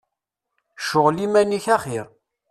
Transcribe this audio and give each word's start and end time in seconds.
Cɣel 0.87 1.17
iman-ik 1.25 1.65
axir. 1.75 2.07